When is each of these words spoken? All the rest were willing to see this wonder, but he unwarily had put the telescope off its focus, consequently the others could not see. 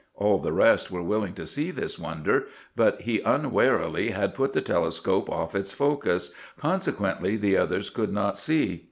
All 0.15 0.39
the 0.39 0.51
rest 0.51 0.89
were 0.89 1.03
willing 1.03 1.35
to 1.35 1.45
see 1.45 1.69
this 1.69 1.99
wonder, 1.99 2.47
but 2.75 3.01
he 3.01 3.19
unwarily 3.19 4.09
had 4.09 4.33
put 4.33 4.53
the 4.53 4.59
telescope 4.63 5.29
off 5.29 5.53
its 5.53 5.73
focus, 5.73 6.33
consequently 6.57 7.35
the 7.35 7.55
others 7.55 7.91
could 7.91 8.11
not 8.11 8.35
see. 8.35 8.79